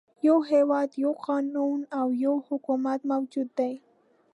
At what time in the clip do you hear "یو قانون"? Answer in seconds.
1.03-1.79